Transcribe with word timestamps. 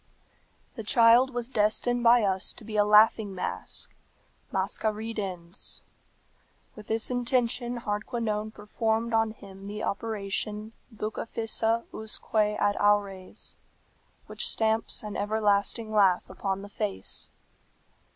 "The 0.77 0.83
child 0.83 1.31
was 1.31 1.47
destined 1.47 2.03
by 2.03 2.23
us 2.23 2.53
to 2.53 2.63
be 2.63 2.75
a 2.75 2.83
laughing 2.83 3.35
mask 3.35 3.93
(masca 4.51 4.91
ridens). 4.91 5.81
"With 6.75 6.87
this 6.87 7.11
intention 7.11 7.81
Hardquanonne 7.81 8.49
performed 8.51 9.13
on 9.13 9.29
him 9.29 9.67
the 9.67 9.83
operation, 9.83 10.71
Bucca 10.91 11.27
fissa 11.27 11.83
usque 11.93 12.33
ad 12.33 12.75
aures, 12.77 13.57
which 14.25 14.47
stamps 14.49 15.03
an 15.03 15.15
everlasting 15.15 15.93
laugh 15.93 16.27
upon 16.27 16.63
the 16.63 16.69
face. 16.69 17.29